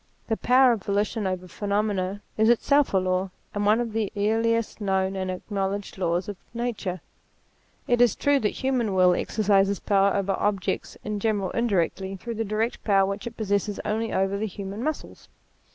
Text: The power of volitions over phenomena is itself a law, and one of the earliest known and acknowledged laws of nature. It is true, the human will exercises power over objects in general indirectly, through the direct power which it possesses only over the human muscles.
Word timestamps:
The 0.29 0.37
power 0.37 0.71
of 0.71 0.81
volitions 0.81 1.27
over 1.27 1.47
phenomena 1.47 2.23
is 2.35 2.49
itself 2.49 2.91
a 2.91 2.97
law, 2.97 3.29
and 3.53 3.67
one 3.67 3.79
of 3.79 3.93
the 3.93 4.11
earliest 4.17 4.81
known 4.81 5.15
and 5.15 5.29
acknowledged 5.29 5.95
laws 5.99 6.27
of 6.27 6.37
nature. 6.55 7.01
It 7.87 8.01
is 8.01 8.15
true, 8.15 8.39
the 8.39 8.49
human 8.49 8.95
will 8.95 9.13
exercises 9.13 9.79
power 9.79 10.15
over 10.15 10.31
objects 10.39 10.97
in 11.03 11.19
general 11.19 11.51
indirectly, 11.51 12.15
through 12.15 12.33
the 12.33 12.43
direct 12.43 12.83
power 12.83 13.05
which 13.05 13.27
it 13.27 13.37
possesses 13.37 13.79
only 13.85 14.11
over 14.11 14.39
the 14.39 14.47
human 14.47 14.81
muscles. 14.83 15.29